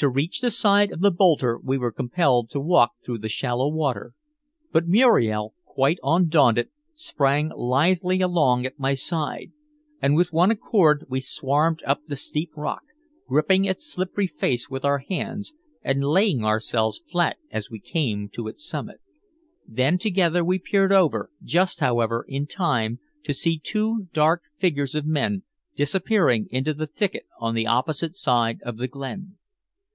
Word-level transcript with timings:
To 0.00 0.10
reach 0.10 0.42
the 0.42 0.50
side 0.50 0.92
of 0.92 1.00
the 1.00 1.10
boulder 1.10 1.58
we 1.58 1.78
were 1.78 1.90
compelled 1.90 2.50
to 2.50 2.60
walk 2.60 2.92
through 3.02 3.16
the 3.16 3.30
shallow 3.30 3.66
water, 3.70 4.12
but 4.70 4.86
Muriel, 4.86 5.54
quite 5.64 5.96
undaunted, 6.02 6.68
sprang 6.94 7.50
lithely 7.56 8.20
along 8.20 8.66
at 8.66 8.78
my 8.78 8.92
side, 8.92 9.52
and 10.02 10.14
with 10.14 10.34
one 10.34 10.50
accord 10.50 11.06
we 11.08 11.20
swarmed 11.20 11.82
up 11.86 12.02
the 12.06 12.14
steep 12.14 12.50
rock, 12.56 12.82
gripping 13.26 13.64
its 13.64 13.90
slippery 13.90 14.26
face 14.26 14.68
with 14.68 14.84
our 14.84 14.98
hands 14.98 15.54
and 15.80 16.04
laying 16.04 16.44
ourselves 16.44 17.02
flat 17.10 17.38
as 17.50 17.70
we 17.70 17.80
came 17.80 18.28
to 18.34 18.48
its 18.48 18.66
summit. 18.68 19.00
Then 19.66 19.96
together 19.96 20.44
we 20.44 20.58
peered 20.58 20.92
over, 20.92 21.30
just, 21.42 21.80
however, 21.80 22.26
in 22.28 22.46
time 22.46 22.98
to 23.22 23.32
see 23.32 23.58
two 23.58 24.08
dark 24.12 24.42
figures 24.58 24.94
of 24.94 25.06
men 25.06 25.44
disappearing 25.74 26.48
into 26.50 26.74
the 26.74 26.86
thicket 26.86 27.24
on 27.40 27.54
the 27.54 27.66
opposite 27.66 28.14
side 28.14 28.60
of 28.62 28.76
the 28.76 28.88
glen. 28.88 29.38